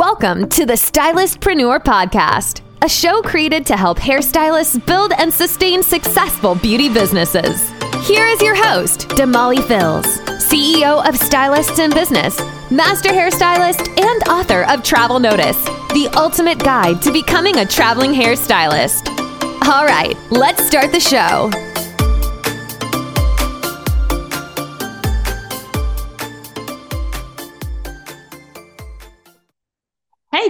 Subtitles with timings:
[0.00, 6.54] Welcome to the Stylistpreneur Podcast, a show created to help hairstylists build and sustain successful
[6.54, 7.68] beauty businesses.
[8.08, 10.06] Here is your host, Damali Fils,
[10.42, 12.40] CEO of Stylists in Business,
[12.70, 15.62] master hairstylist, and author of Travel Notice,
[15.92, 19.06] the ultimate guide to becoming a traveling hairstylist.
[19.68, 21.50] All right, let's start the show.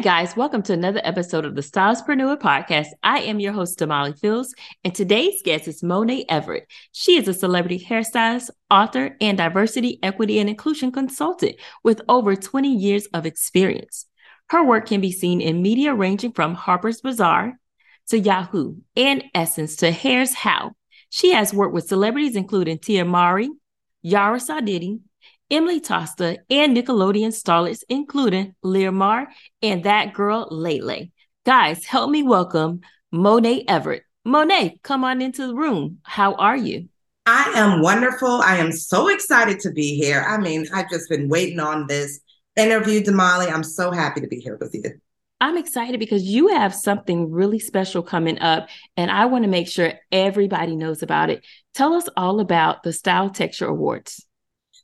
[0.00, 2.86] Hey guys, welcome to another episode of the Stylespreneur Podcast.
[3.02, 6.66] I am your host, Damali Fils, and today's guest is Monae Everett.
[6.92, 12.74] She is a celebrity hairstylist, author, and diversity, equity, and inclusion consultant with over 20
[12.74, 14.06] years of experience.
[14.48, 17.60] Her work can be seen in media ranging from Harper's Bazaar
[18.08, 20.72] to Yahoo and Essence to Hair's How.
[21.10, 23.50] She has worked with celebrities including Tia Mowry,
[24.00, 25.00] Yara Shahidi,
[25.50, 29.26] Emily Tosta, and Nickelodeon starlets, including Lilimar
[29.62, 31.10] and that girl Lay Lay.
[31.44, 34.04] Guys, help me welcome Monae Everett.
[34.26, 35.98] Monae, come on into the room.
[36.02, 36.88] How are you?
[37.26, 38.40] I am wonderful.
[38.42, 40.24] I am so excited to be here.
[40.26, 42.20] I mean, I've just been waiting on this
[42.56, 43.52] interview, Damali.
[43.52, 45.00] I'm so happy to be here with you.
[45.40, 49.68] I'm excited because you have something really special coming up, and I want to make
[49.68, 51.44] sure everybody knows about it.
[51.74, 54.26] Tell us all about the Style Texture Awards.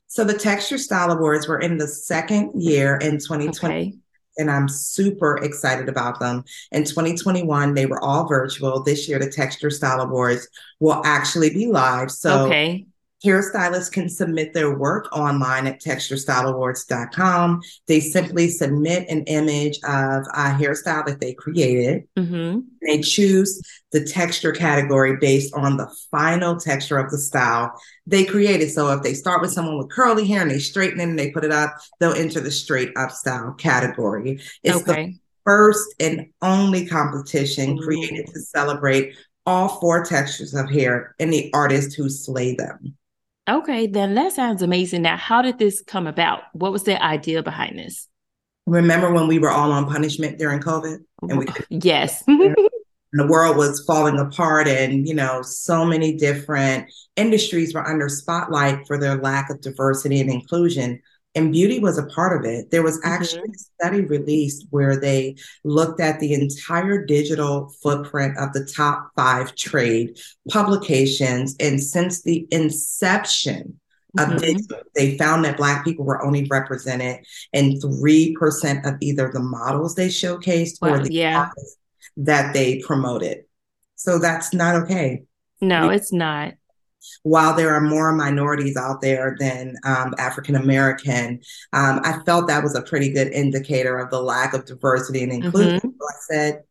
[0.07, 3.73] So the Texture Style Awards were in the second year in 2020.
[3.73, 3.93] Okay.
[4.39, 6.43] And I'm super excited about them.
[6.71, 8.83] In 2021, they were all virtual.
[8.83, 10.47] This year, the Texture Style Awards
[10.79, 12.11] will actually be live.
[12.11, 12.85] So okay.
[13.25, 17.61] Hairstylists can submit their work online at texturestyleawards.com.
[17.87, 22.07] They simply submit an image of a hairstyle that they created.
[22.15, 22.59] Mm-hmm.
[22.83, 23.59] They choose
[23.91, 27.73] the texture category based on the final texture of the style
[28.05, 28.69] they created.
[28.71, 31.31] So if they start with someone with curly hair and they straighten it and they
[31.31, 34.39] put it up, they'll enter the straight up style category.
[34.63, 35.05] It's okay.
[35.05, 37.83] the first and only competition mm-hmm.
[37.83, 39.15] created to celebrate
[39.47, 42.95] all four textures of hair and the artists who slay them.
[43.49, 45.01] Okay, then that sounds amazing.
[45.03, 46.41] Now, how did this come about?
[46.53, 48.07] What was the idea behind this?
[48.65, 50.97] Remember when we were all on punishment during COVID?
[51.21, 52.23] And we yes.
[53.13, 58.85] the world was falling apart and you know so many different industries were under spotlight
[58.85, 61.01] for their lack of diversity and inclusion
[61.37, 62.71] and beauty was a part of it.
[62.71, 63.51] There was actually mm-hmm.
[63.51, 69.53] a study released where they looked at the entire digital footprint of the top five
[69.55, 70.17] trade
[70.49, 71.55] publications.
[71.59, 73.79] And since the inception
[74.17, 74.37] of mm-hmm.
[74.37, 77.23] digital, they found that Black people were only represented
[77.53, 81.49] in 3% of either the models they showcased or the yeah.
[82.17, 83.43] that they promoted.
[83.93, 85.23] So that's not okay.
[85.61, 86.55] No, it's not
[87.23, 91.41] while there are more minorities out there than um, African American,
[91.73, 95.31] um, I felt that was a pretty good indicator of the lack of diversity and
[95.31, 95.77] inclusion.
[95.77, 95.89] Mm-hmm.
[95.89, 96.63] So I said,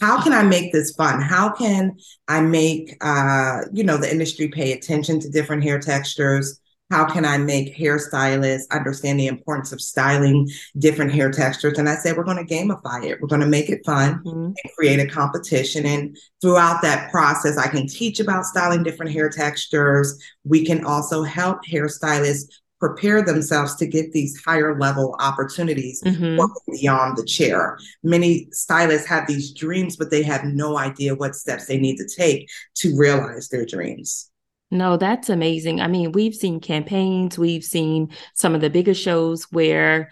[0.00, 1.20] how can I make this fun?
[1.20, 1.96] How can
[2.28, 6.60] I make uh, you know the industry pay attention to different hair textures?
[6.92, 11.78] How can I make hairstylists understand the importance of styling different hair textures?
[11.78, 13.18] And I said, we're going to gamify it.
[13.18, 14.44] We're going to make it fun mm-hmm.
[14.44, 15.86] and create a competition.
[15.86, 20.22] And throughout that process, I can teach about styling different hair textures.
[20.44, 26.44] We can also help hairstylists prepare themselves to get these higher level opportunities mm-hmm.
[26.72, 27.78] beyond the chair.
[28.02, 32.06] Many stylists have these dreams, but they have no idea what steps they need to
[32.06, 34.28] take to realize their dreams.
[34.72, 35.82] No, that's amazing.
[35.82, 40.10] I mean, we've seen campaigns, we've seen some of the bigger shows where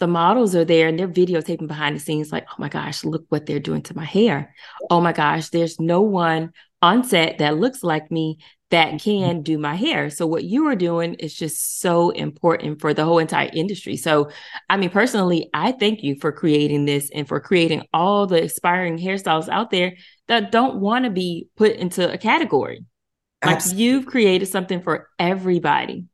[0.00, 3.24] the models are there and they're videotaping behind the scenes, like, oh my gosh, look
[3.30, 4.54] what they're doing to my hair.
[4.90, 6.52] Oh my gosh, there's no one
[6.82, 8.36] on set that looks like me
[8.68, 10.10] that can do my hair.
[10.10, 13.96] So what you are doing is just so important for the whole entire industry.
[13.96, 14.28] So
[14.68, 18.98] I mean personally, I thank you for creating this and for creating all the aspiring
[18.98, 19.94] hairstyles out there
[20.28, 22.84] that don't want to be put into a category.
[23.44, 23.84] Like Absolutely.
[23.84, 26.06] you've created something for everybody.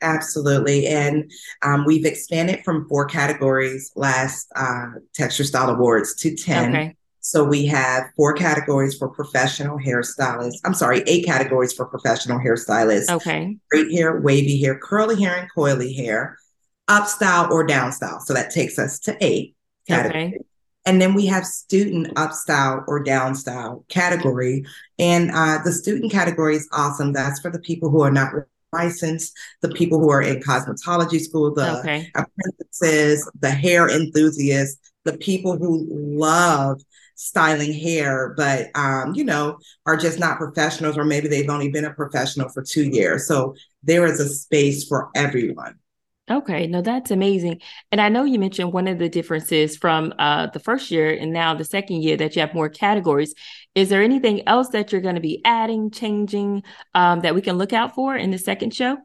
[0.00, 0.86] Absolutely.
[0.86, 1.30] And
[1.62, 6.70] um, we've expanded from four categories last uh, Texture Style Awards to 10.
[6.70, 6.96] Okay.
[7.20, 10.58] So we have four categories for professional hairstylists.
[10.64, 13.10] I'm sorry, eight categories for professional hairstylists.
[13.10, 13.56] Okay.
[13.66, 16.36] Straight hair, wavy hair, curly hair, and coily hair,
[16.88, 18.18] up style or down style.
[18.18, 19.54] So that takes us to eight
[19.86, 20.34] categories.
[20.34, 20.44] Okay.
[20.84, 24.64] And then we have student up style or down style category.
[24.98, 27.12] And uh, the student category is awesome.
[27.12, 28.32] That's for the people who are not
[28.72, 32.10] licensed, the people who are in cosmetology school, the okay.
[32.14, 36.80] apprentices, the hair enthusiasts, the people who love
[37.14, 41.84] styling hair, but um, you know, are just not professionals, or maybe they've only been
[41.84, 43.28] a professional for two years.
[43.28, 45.76] So there is a space for everyone.
[46.32, 47.60] Okay, no, that's amazing.
[47.90, 51.30] And I know you mentioned one of the differences from uh, the first year and
[51.30, 53.34] now the second year that you have more categories.
[53.74, 56.62] Is there anything else that you're going to be adding, changing
[56.94, 58.96] um, that we can look out for in the second show?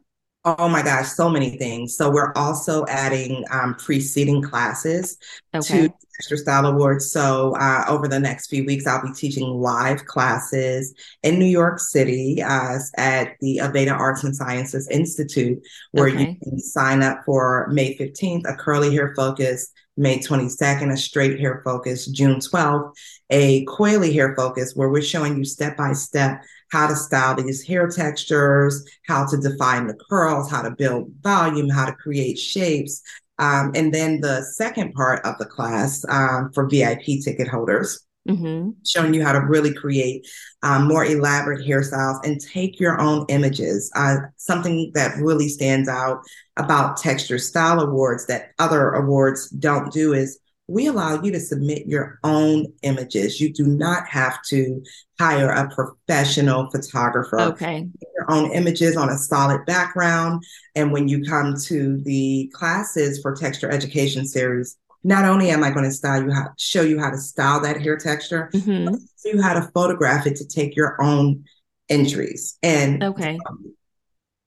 [0.44, 1.96] Oh my gosh, so many things.
[1.96, 5.18] So we're also adding um, preceding classes
[5.54, 5.88] okay.
[5.88, 7.10] to Texture Style Awards.
[7.10, 11.80] So uh, over the next few weeks, I'll be teaching live classes in New York
[11.80, 16.30] City uh, at the Aveda Arts and Sciences Institute, where okay.
[16.30, 21.40] you can sign up for May 15th, a curly hair focus, May 22nd, a straight
[21.40, 22.92] hair focus, June 12th,
[23.30, 27.62] a coily hair focus, where we're showing you step by step how to style these
[27.66, 33.02] hair textures, how to define the curls, how to build volume, how to create shapes.
[33.38, 38.70] Um, and then the second part of the class um, for VIP ticket holders, mm-hmm.
[38.84, 40.26] showing you how to really create
[40.62, 43.90] um, more elaborate hairstyles and take your own images.
[43.94, 46.20] Uh, something that really stands out
[46.56, 50.38] about Texture Style Awards that other awards don't do is
[50.68, 53.40] we allow you to submit your own images.
[53.40, 54.82] You do not have to
[55.18, 57.40] hire a professional photographer.
[57.40, 57.88] Okay.
[58.14, 60.44] Your own images on a solid background.
[60.76, 65.70] And when you come to the classes for texture education series, not only am I
[65.70, 68.92] going to style you how show you how to style that hair texture, mm-hmm.
[68.92, 71.44] but you how to photograph it to take your own
[71.88, 72.58] entries.
[72.62, 73.38] And okay.
[73.48, 73.74] Um,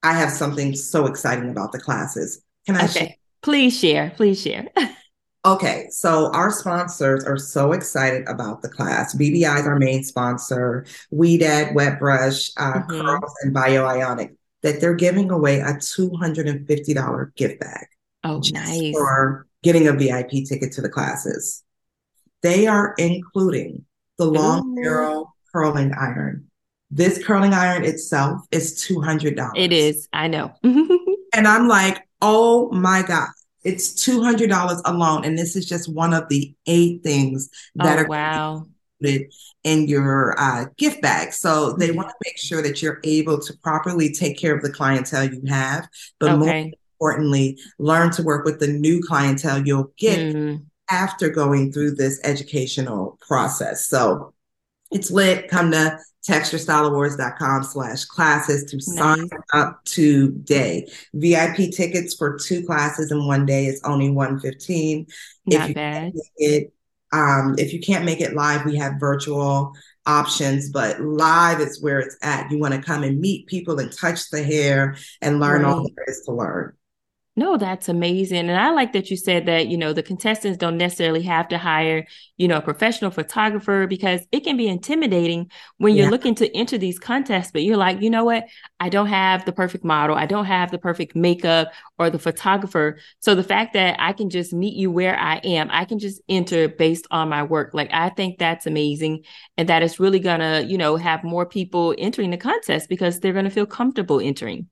[0.04, 2.42] I have something so exciting about the classes.
[2.66, 2.98] Can I okay.
[2.98, 3.14] Share?
[3.42, 4.12] Please share.
[4.14, 4.68] Please share.
[5.44, 9.12] Okay, so our sponsors are so excited about the class.
[9.16, 13.00] BBI is our main sponsor, Ouidad, Wet Brush, uh, mm-hmm.
[13.00, 17.86] Curls, and BioIonic, that they're giving away a $250 gift bag.
[18.22, 18.92] Oh, nice.
[18.92, 21.64] For getting a VIP ticket to the classes.
[22.42, 23.84] They are including
[24.18, 26.46] the long barrel curling iron.
[26.92, 29.50] This curling iron itself is $200.
[29.56, 30.52] It is, I know.
[30.62, 33.28] and I'm like, oh my God
[33.64, 35.24] it's $200 alone.
[35.24, 38.66] And this is just one of the eight things that oh, are wow.
[39.64, 41.32] in your uh, gift bag.
[41.32, 41.96] So they mm-hmm.
[41.96, 45.42] want to make sure that you're able to properly take care of the clientele you
[45.48, 45.88] have,
[46.18, 46.38] but okay.
[46.38, 50.64] more importantly, learn to work with the new clientele you'll get mm.
[50.90, 53.86] after going through this educational process.
[53.86, 54.34] So
[54.90, 55.48] it's lit.
[55.48, 60.88] Come to texturestyleawards.com slash classes to sign up today.
[61.14, 65.06] VIP tickets for two classes in one day is only 115.
[65.46, 66.12] Not if you bad.
[66.36, 66.72] It,
[67.12, 69.72] um, if you can't make it live, we have virtual
[70.06, 72.50] options, but live is where it's at.
[72.50, 75.72] You want to come and meet people and touch the hair and learn right.
[75.72, 76.74] all there is to learn.
[77.34, 78.50] No, that's amazing.
[78.50, 81.56] And I like that you said that, you know, the contestants don't necessarily have to
[81.56, 82.06] hire,
[82.36, 86.10] you know, a professional photographer because it can be intimidating when you're yeah.
[86.10, 88.44] looking to enter these contests, but you're like, you know what?
[88.80, 90.14] I don't have the perfect model.
[90.14, 92.98] I don't have the perfect makeup or the photographer.
[93.20, 96.20] So the fact that I can just meet you where I am, I can just
[96.28, 97.70] enter based on my work.
[97.72, 99.24] Like, I think that's amazing.
[99.56, 103.20] And that is really going to, you know, have more people entering the contest because
[103.20, 104.68] they're going to feel comfortable entering.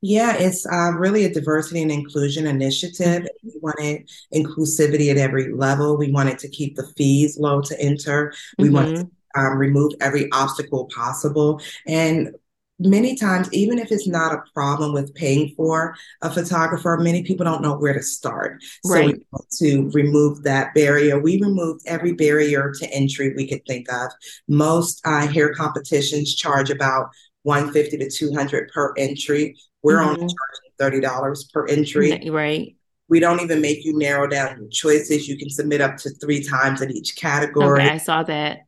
[0.00, 3.22] Yeah, it's um, really a diversity and inclusion initiative.
[3.22, 3.48] Mm-hmm.
[3.48, 5.96] We wanted inclusivity at every level.
[5.96, 8.32] We wanted to keep the fees low to enter.
[8.58, 8.74] We mm-hmm.
[8.74, 9.10] wanted to
[9.40, 11.60] um, remove every obstacle possible.
[11.86, 12.30] And
[12.78, 17.44] many times, even if it's not a problem with paying for a photographer, many people
[17.44, 18.62] don't know where to start.
[18.84, 19.06] Right.
[19.06, 21.18] So we want to remove that barrier.
[21.18, 24.12] We removed every barrier to entry we could think of.
[24.46, 27.10] Most uh, hair competitions charge about
[27.42, 29.56] 150 to 200 per entry.
[29.88, 30.22] We're mm-hmm.
[30.22, 30.34] only
[30.80, 32.30] charging $30 per entry.
[32.30, 32.76] Right.
[33.08, 35.26] We don't even make you narrow down your choices.
[35.26, 37.82] You can submit up to three times in each category.
[37.82, 38.60] Okay, I saw that.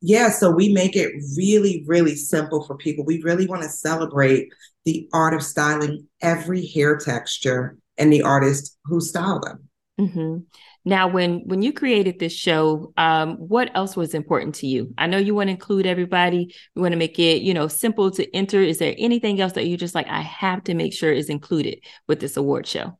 [0.00, 3.04] Yeah, so we make it really, really simple for people.
[3.04, 4.52] We really want to celebrate
[4.84, 9.68] the art of styling every hair texture and the artist who style them.
[10.00, 10.36] Mm-hmm.
[10.84, 14.94] Now, when when you created this show, um, what else was important to you?
[14.96, 16.54] I know you want to include everybody.
[16.74, 18.60] You want to make it, you know, simple to enter.
[18.60, 20.08] Is there anything else that you just like?
[20.08, 22.98] I have to make sure is included with this award show.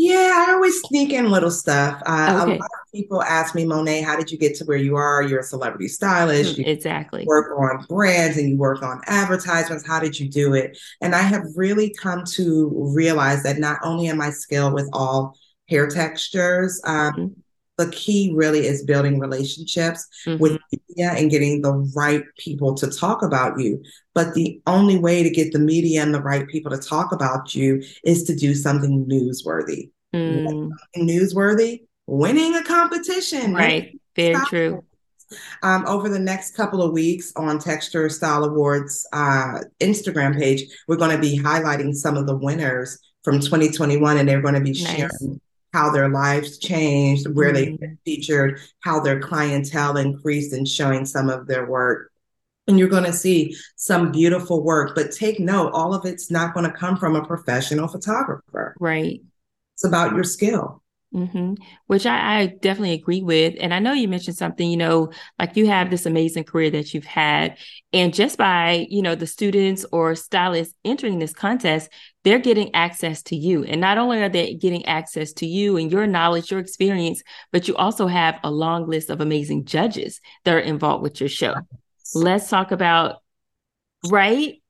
[0.00, 2.00] Yeah, I always sneak in little stuff.
[2.06, 2.54] Uh, okay.
[2.54, 5.24] A lot of people ask me, Monae, how did you get to where you are?
[5.24, 6.56] You're a celebrity stylist.
[6.56, 7.24] Mm, exactly.
[7.26, 9.84] work on brands and you work on advertisements.
[9.84, 10.78] How did you do it?
[11.00, 15.36] And I have really come to realize that not only am I skilled with all
[15.68, 16.80] hair textures.
[16.84, 17.26] Um, mm-hmm.
[17.78, 20.42] The key really is building relationships mm-hmm.
[20.42, 23.82] with media and getting the right people to talk about you.
[24.14, 27.54] But the only way to get the media and the right people to talk about
[27.54, 29.90] you is to do something newsworthy.
[30.12, 30.70] Mm.
[30.96, 33.54] Newsworthy, winning a competition.
[33.54, 34.00] Right.
[34.16, 34.48] Very Stop.
[34.48, 34.84] true.
[35.62, 40.96] Um, over the next couple of weeks on Texture Style Awards uh, Instagram page, we're
[40.96, 44.72] going to be highlighting some of the winners from 2021, and they're going to be
[44.72, 44.96] Nice.
[44.96, 45.40] sharing
[45.72, 47.98] how their lives changed, where they Mhm.
[48.04, 52.10] featured, how their clientele increased, and showing some of their work.
[52.66, 56.54] And you're going to see some beautiful work, but take note, all of it's not
[56.54, 58.74] going to come from a professional photographer.
[58.78, 59.22] Right.
[59.74, 60.82] It's about your skill.
[61.10, 61.54] Hmm
[61.86, 63.54] Which I, I definitely agree with.
[63.60, 66.92] And I know you mentioned something, you know, like you have this amazing career that
[66.92, 67.56] you've had.
[67.94, 71.90] And just by, you know, the students or stylists entering this contest,
[72.24, 73.64] they're getting access to you.
[73.64, 77.22] And not only are they getting access to you and your knowledge, your experience,
[77.52, 81.30] but you also have a long list of amazing judges that are involved with your
[81.30, 81.54] show.
[82.12, 83.22] Let's talk about,
[84.02, 84.60] right?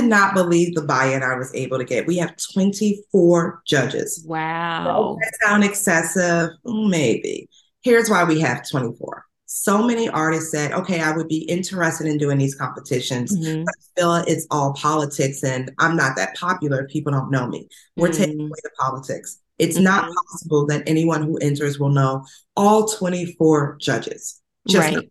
[0.00, 2.06] Could not believe the buy-in I was able to get.
[2.06, 4.24] We have 24 judges.
[4.26, 5.18] Wow.
[5.20, 6.50] Does that sound excessive?
[6.64, 7.50] Maybe.
[7.82, 9.26] Here's why we have 24.
[9.44, 13.66] So many artists said, okay, I would be interested in doing these competitions, Mhm.
[13.66, 16.86] but I feel it's all politics and I'm not that popular.
[16.86, 17.68] People don't know me.
[17.96, 18.46] We're taking Mm.
[18.46, 19.38] away the politics.
[19.58, 20.14] It's not Mhm.
[20.30, 22.24] possible that anyone who enters will know
[22.56, 24.40] all 24 judges.
[24.66, 25.10] Just Right.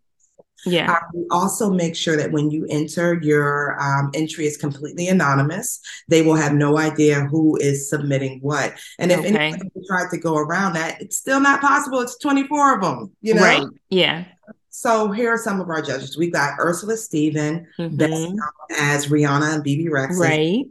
[0.66, 0.92] Yeah.
[0.92, 5.80] uh, we also make sure that when you enter, your um, entry is completely anonymous.
[6.08, 8.74] They will have no idea who is submitting what.
[8.98, 9.30] And if Okay.
[9.30, 12.00] anybody tried to go around that, it's still not possible.
[12.02, 13.42] It's 24 of them, you know?
[13.44, 13.64] Right.
[13.90, 14.26] Yeah.
[14.72, 16.18] So here are some of our judges.
[16.18, 18.34] We've got Ursula Stephen, best Mhm.
[18.36, 18.40] known
[18.80, 20.20] as Rihanna and Bebe Rexha.
[20.20, 20.66] Right.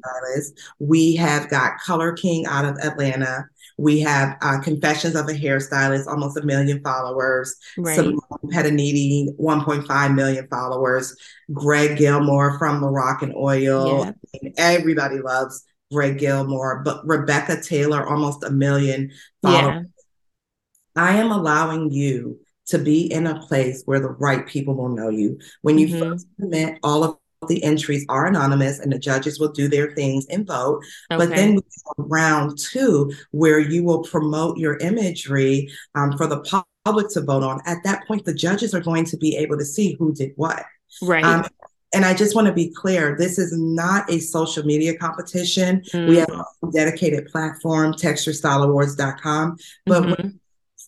[0.78, 3.46] We have got Color King out of Atlanta.
[3.78, 7.56] We have uh, Confessions of a Hairstylist, almost a million followers.
[7.78, 7.94] Right.
[7.94, 11.16] Simone Pettiniti, 1.5 million followers.
[11.52, 14.04] Greg Gilmore from Moroccanoil.
[14.04, 14.10] Yeah.
[14.10, 19.86] I mean, everybody loves Greg Gilmore, but Rebecca Taylor, almost a million followers.
[19.86, 21.02] Yeah.
[21.02, 25.08] I am allowing you to be in a place where the right people will know
[25.08, 25.38] you.
[25.62, 25.98] When you Mhm.
[26.00, 27.16] first submit, all of
[27.46, 30.84] the entries are anonymous and the judges will do their things and vote.
[31.08, 36.40] But then we have round two, where you will promote your imagery um, for the
[36.84, 37.60] public to vote on.
[37.64, 40.64] At that point, the judges are going to be able to see who did what.
[41.02, 41.24] Right.
[41.24, 41.46] Um,
[41.94, 45.82] and I just want to be clear this is not a social media competition.
[45.94, 46.44] We have Mm.
[46.64, 49.56] a dedicated platform, texturestyleawards.com.
[49.86, 50.38] But when Mhm.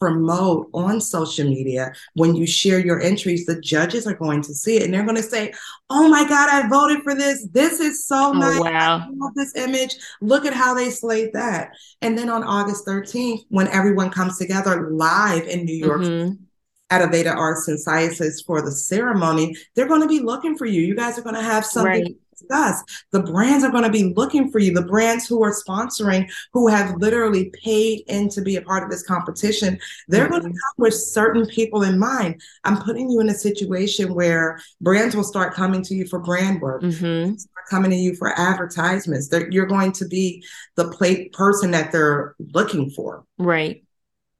[0.01, 4.77] Promote on social media, when you share your entries, the judges are going to see
[4.77, 5.53] it and they're going to say,
[5.91, 7.47] Oh my God, I voted for this.
[7.53, 8.61] This is so Oh, nice.
[8.61, 8.99] wow.
[8.99, 9.97] I love this image.
[10.21, 11.71] Look at how they slayed that.
[12.01, 16.39] And then on August 13th, when everyone comes together live in New York Mhm.
[16.91, 20.81] at Aveda Arts and Sciences for the ceremony, they're going to be looking for you.
[20.83, 22.17] You guys are going to have something Right.
[22.41, 22.83] Discuss.
[23.13, 24.73] The brands are going to be looking for you.
[24.73, 28.91] The brands who are sponsoring, who have literally paid in to be a part of
[28.91, 29.79] this competition,
[30.09, 32.41] they're going to come with certain people in mind.
[32.65, 36.61] I'm putting you in a situation where brands will start coming to you for brand
[36.61, 36.83] work.
[36.83, 37.39] Mhm.
[37.39, 39.29] Start coming to you for advertisements.
[39.29, 40.45] They're, you're going to be
[40.77, 43.25] the plate person that they're looking for.
[43.39, 43.85] Right.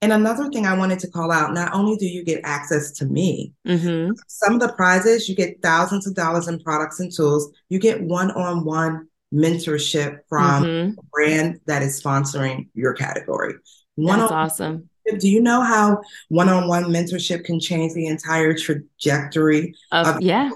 [0.03, 3.05] And another thing I wanted to call out, not only do you get access to
[3.05, 4.13] me, Mhm.
[4.29, 7.53] some of the prizes, you get thousands of dollars in products and tools.
[7.69, 10.99] You get one-on-one mentorship from Mhm.
[10.99, 13.55] a brand that is sponsoring your category.
[13.97, 14.89] One-on- awesome.
[15.19, 19.75] do you know how one-on-one mentorship can change the entire trajectory?
[19.91, 20.51] Of, of- yeah.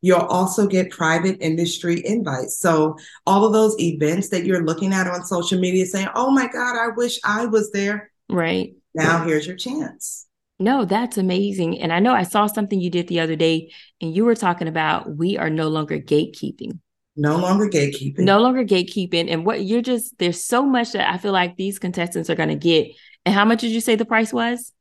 [0.00, 2.58] You'll also get private industry invites.
[2.60, 2.96] So
[3.26, 6.76] all of those events that you're looking at on social media saying, "Oh my God,
[6.76, 8.74] I wish I was there." Right.
[8.94, 10.26] Now here's your chance.
[10.58, 11.80] No, that's amazing.
[11.80, 13.70] And I know I saw something you did the other day,
[14.00, 16.80] and you were talking about we are no longer gatekeeping.
[17.16, 18.18] No longer gatekeeping.
[18.20, 19.30] No longer gatekeeping.
[19.30, 22.48] And what you're just, there's so much that I feel like these contestants are going
[22.48, 22.88] to get.
[23.24, 24.72] And how much did you say the price was?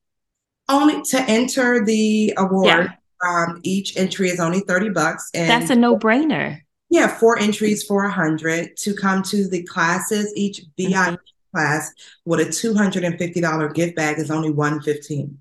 [0.69, 2.89] Only to enter the award, Yeah.
[3.27, 5.29] um, each entry is only 30 bucks.
[5.33, 6.59] And That's a no brainer.
[6.89, 10.31] yeah, four entries for a hundred to come to the classes.
[10.35, 11.17] Each VIP Mhm.
[11.57, 11.91] Class
[12.25, 15.37] with a $250 gift bag is only 115.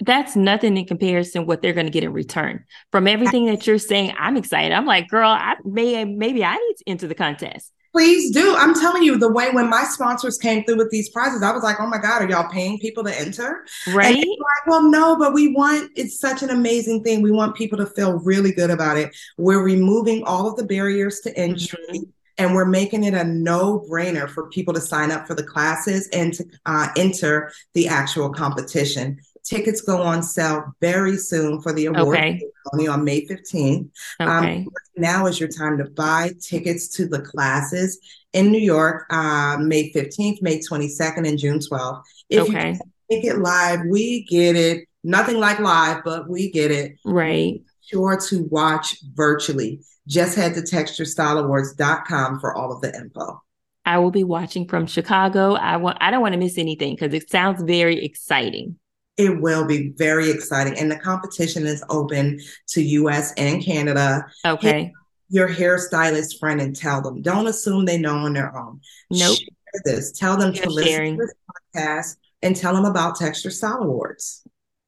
[0.00, 2.64] That's nothing in comparison what they're going to get in return.
[2.90, 4.72] From everything that you're saying, I'm excited.
[4.72, 7.70] I'm like, girl, I may maybe I need to enter the contest.
[7.92, 8.56] Please do.
[8.56, 11.62] I'm telling you, the way when my sponsors came through with these prizes, I was
[11.62, 13.64] like, oh my God, are y'all paying people to enter?
[13.86, 14.16] Right?
[14.16, 17.22] like, well, no, but we want it's such an amazing thing.
[17.22, 19.14] We want people to feel really good about it.
[19.36, 21.78] We're removing all of the barriers to entry.
[21.90, 22.08] Mhm.
[22.38, 26.08] And we're making it a no brainer for people to sign up for the classes
[26.12, 29.18] and to uh, enter the actual competition.
[29.44, 32.40] Tickets go on sale very soon for the award Okay.
[32.64, 33.88] ceremony on May 15th.
[34.20, 34.30] Okay.
[34.58, 37.98] Um, now is your time to buy tickets to the classes
[38.32, 42.02] in New York, uh, May 15th, May 22nd, and June 12th.
[42.30, 42.72] If you okay.
[42.72, 44.88] can't make it live, we get it.
[45.04, 46.96] Nothing like live, but we get it.
[47.04, 47.60] Right.
[47.80, 49.80] Sure to watch virtually.
[50.06, 53.42] Just head to texturestyleawards.com for all of the info.
[53.84, 55.54] I will be watching from Chicago.
[55.54, 58.76] I want I don't want to miss anything because it sounds very exciting.
[59.16, 60.78] It will be very exciting.
[60.78, 64.24] And the competition is open to US and Canada.
[64.46, 64.84] Okay.
[64.84, 64.92] Hit
[65.28, 67.22] your hairstylist friend and tell them.
[67.22, 68.80] Don't assume they know on their own.
[69.10, 69.38] Nope.
[69.38, 70.12] Share this.
[70.12, 71.16] Tell them You're to listen sharing.
[71.16, 71.34] to this
[71.74, 74.42] podcast and tell them about Texture Style Awards.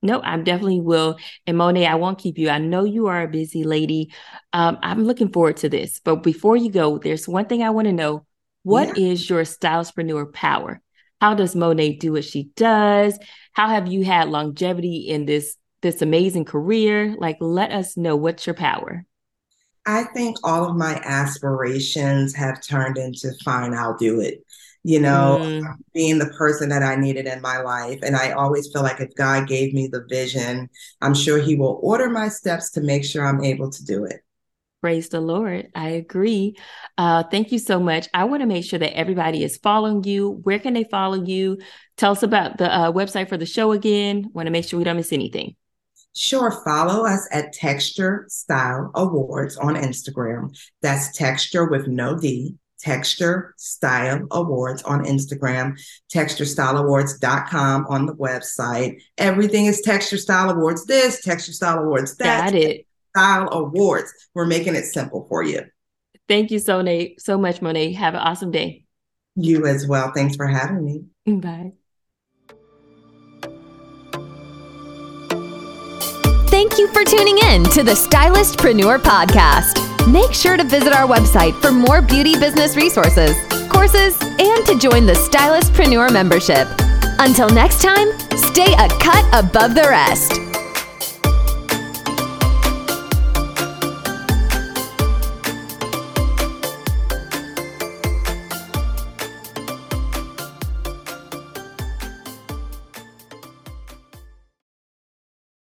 [0.04, 1.16] No, I definitely will.
[1.46, 2.50] And Monae, I won't keep you.
[2.50, 4.12] I know you are a busy lady.
[4.52, 5.98] Um, I'm looking forward to this.
[6.04, 8.26] But before you go, there's one thing I want to know.
[8.64, 9.06] What yeah.
[9.06, 10.82] is your stylespreneur power?
[11.22, 13.18] How does Monae do what she does?
[13.54, 17.16] How have you had longevity in this this amazing career?
[17.18, 19.06] Like, let us know what's your power.
[19.86, 24.44] I think all of my aspirations have turned into fine, I'll do it.
[24.86, 25.74] You know, mm.
[25.94, 28.00] being the person that I needed in my life.
[28.02, 30.68] And I always feel like if God gave me the vision,
[31.00, 34.20] I'm sure He will order my steps to make sure I'm able to do it.
[34.84, 35.70] Praise the Lord.
[35.74, 36.56] I agree.
[36.98, 38.06] Uh, thank you so much.
[38.12, 40.40] I want to make sure that everybody is following you.
[40.42, 41.56] Where can they follow you?
[41.96, 44.28] Tell us about the uh, website for the show again.
[44.34, 45.56] Want to make sure we don't miss anything.
[46.14, 50.54] Sure, follow us at Texture Style Awards on Instagram.
[50.82, 55.80] That's texture with no D, Texture Style Awards on Instagram,
[56.12, 59.00] texturestyleawards.com on the website.
[59.16, 62.52] Everything is Texture Style Awards this, Texture Style Awards that.
[62.52, 62.86] Got it.
[63.16, 64.12] Style Awards.
[64.34, 65.62] We're making it simple for you.
[66.28, 67.94] Thank you so, Nate, so much, Monae.
[67.94, 68.84] Have an awesome day.
[69.36, 70.12] You as well.
[70.14, 71.04] Thanks for having me.
[71.40, 71.72] Bye.
[76.48, 79.83] Thank you for tuning in to the Stylistpreneur Podcast.
[80.06, 83.34] Make sure to visit our website for more beauty business resources,
[83.70, 86.68] courses, and to join the Stylistpreneur membership.
[87.18, 90.53] Until next time, stay a cut above the rest.